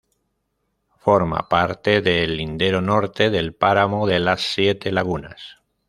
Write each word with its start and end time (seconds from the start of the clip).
Forma 0.97 1.47
parte 1.47 2.01
de 2.01 2.23
el 2.23 2.37
lindero 2.37 2.81
norte 2.81 3.29
del 3.29 3.53
páramo 3.53 4.07
de 4.07 4.17
Las 4.17 4.41
Siete 4.41 4.91
Lagunas. 4.91 5.57